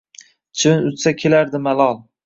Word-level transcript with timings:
Chivin 0.61 0.89
uchsa 0.93 1.15
kelardi 1.21 1.65
malol 1.69 2.07